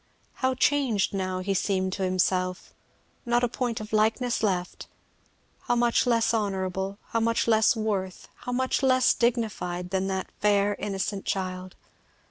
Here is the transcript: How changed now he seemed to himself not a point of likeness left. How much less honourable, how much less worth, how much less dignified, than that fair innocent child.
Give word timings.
How 0.33 0.55
changed 0.55 1.13
now 1.13 1.41
he 1.41 1.53
seemed 1.53 1.93
to 1.93 2.03
himself 2.03 2.73
not 3.23 3.43
a 3.43 3.47
point 3.47 3.79
of 3.79 3.93
likeness 3.93 4.41
left. 4.41 4.87
How 5.65 5.75
much 5.75 6.07
less 6.07 6.33
honourable, 6.33 6.97
how 7.09 7.19
much 7.19 7.47
less 7.47 7.75
worth, 7.75 8.27
how 8.37 8.51
much 8.51 8.81
less 8.81 9.13
dignified, 9.13 9.91
than 9.91 10.07
that 10.07 10.31
fair 10.39 10.73
innocent 10.79 11.25
child. 11.25 11.75